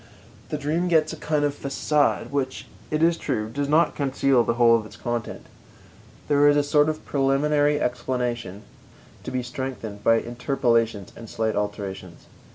[0.49, 4.55] The dream gets a kind of façade which, it is true, does not conceal the
[4.55, 5.45] whole of its content.
[6.27, 8.63] There is a sort of preliminary explanation
[9.23, 12.25] to be strengthened by interpolations and slight alterations.